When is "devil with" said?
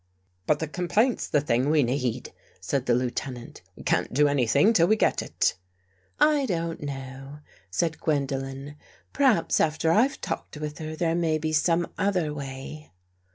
2.95-2.95